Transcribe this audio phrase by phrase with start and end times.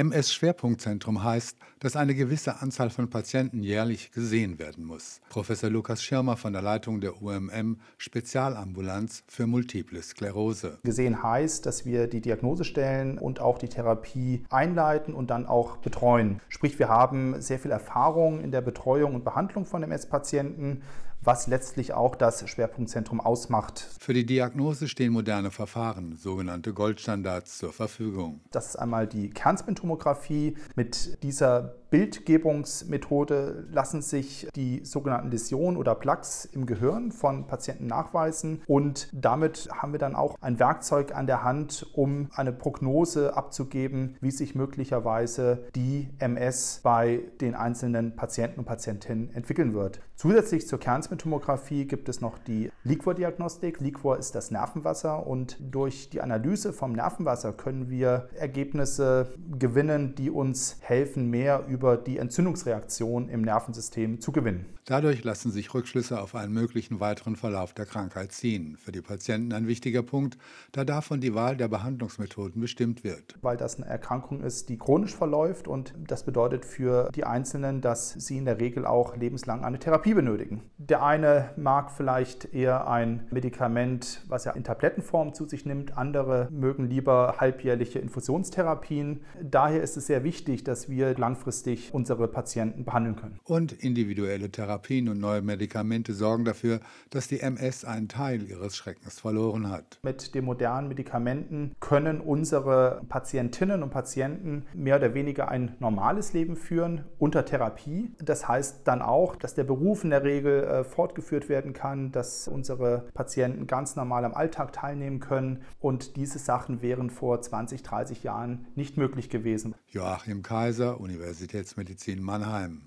[0.00, 5.20] MS-Schwerpunktzentrum heißt, dass eine gewisse Anzahl von Patienten jährlich gesehen werden muss.
[5.28, 10.78] Professor Lukas Schirmer von der Leitung der UMM Spezialambulanz für Multiple Sklerose.
[10.84, 15.76] Gesehen heißt, dass wir die Diagnose stellen und auch die Therapie einleiten und dann auch
[15.76, 16.40] betreuen.
[16.48, 20.80] Sprich, wir haben sehr viel Erfahrung in der Betreuung und Behandlung von MS-Patienten
[21.22, 23.86] was letztlich auch das Schwerpunktzentrum ausmacht.
[23.98, 28.40] Für die Diagnose stehen moderne Verfahren, sogenannte Goldstandards, zur Verfügung.
[28.50, 30.56] Das ist einmal die Kernspintomographie.
[30.76, 38.62] Mit dieser Bildgebungsmethode lassen sich die sogenannten Läsionen oder Plaques im Gehirn von Patienten nachweisen
[38.66, 44.16] und damit haben wir dann auch ein Werkzeug an der Hand, um eine Prognose abzugeben,
[44.20, 50.00] wie sich möglicherweise die MS bei den einzelnen Patienten und Patientinnen entwickeln wird.
[50.14, 53.80] Zusätzlich zur Kernspintomographie gibt es noch die Liquor-Diagnostik.
[53.80, 60.30] Liquor ist das Nervenwasser und durch die Analyse vom Nervenwasser können wir Ergebnisse gewinnen, die
[60.30, 64.66] uns helfen, mehr über über die Entzündungsreaktion im Nervensystem zu gewinnen.
[64.84, 68.76] Dadurch lassen sich Rückschlüsse auf einen möglichen weiteren Verlauf der Krankheit ziehen.
[68.76, 70.36] Für die Patienten ein wichtiger Punkt,
[70.72, 73.38] da davon die Wahl der Behandlungsmethoden bestimmt wird.
[73.40, 78.10] Weil das eine Erkrankung ist, die chronisch verläuft und das bedeutet für die Einzelnen, dass
[78.10, 80.64] sie in der Regel auch lebenslang eine Therapie benötigen.
[80.76, 86.48] Der eine mag vielleicht eher ein Medikament, was er in Tablettenform zu sich nimmt, andere
[86.50, 89.20] mögen lieber halbjährliche Infusionstherapien.
[89.42, 93.38] Daher ist es sehr wichtig, dass wir langfristig langfristig unsere Patienten behandeln können.
[93.44, 99.20] Und individuelle Therapien und neue Medikamente sorgen dafür, dass die MS einen Teil ihres Schreckens
[99.20, 99.98] verloren hat.
[100.02, 106.56] Mit den modernen Medikamenten können unsere Patientinnen und Patienten mehr oder weniger ein normales Leben
[106.56, 108.12] führen unter Therapie.
[108.22, 112.48] Das heißt dann auch, dass der Beruf in der Regel äh, fortgeführt werden kann, dass
[112.48, 118.22] unsere Patienten ganz normal am Alltag teilnehmen können und diese Sachen wären vor 20, 30
[118.22, 119.74] Jahren nicht möglich gewesen.
[119.88, 122.80] Joachim Kaiser, Universität Universitätsmedizin Mannheim.